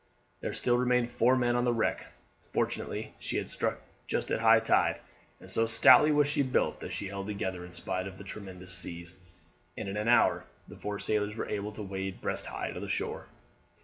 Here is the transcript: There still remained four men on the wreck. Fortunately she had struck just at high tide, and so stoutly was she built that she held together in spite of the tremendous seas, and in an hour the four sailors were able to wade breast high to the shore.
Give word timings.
There 0.39 0.51
still 0.55 0.79
remained 0.79 1.11
four 1.11 1.35
men 1.37 1.55
on 1.55 1.63
the 1.63 1.73
wreck. 1.75 2.07
Fortunately 2.51 3.13
she 3.19 3.37
had 3.37 3.47
struck 3.47 3.79
just 4.07 4.31
at 4.31 4.39
high 4.41 4.59
tide, 4.59 4.99
and 5.39 5.51
so 5.51 5.67
stoutly 5.67 6.11
was 6.11 6.27
she 6.27 6.41
built 6.41 6.79
that 6.79 6.91
she 6.91 7.05
held 7.09 7.27
together 7.27 7.63
in 7.63 7.71
spite 7.71 8.07
of 8.07 8.17
the 8.17 8.23
tremendous 8.23 8.73
seas, 8.73 9.15
and 9.77 9.87
in 9.87 9.97
an 9.97 10.07
hour 10.07 10.43
the 10.67 10.75
four 10.75 10.97
sailors 10.97 11.35
were 11.35 11.47
able 11.47 11.71
to 11.73 11.83
wade 11.83 12.19
breast 12.19 12.47
high 12.47 12.71
to 12.71 12.79
the 12.79 12.87
shore. 12.89 13.27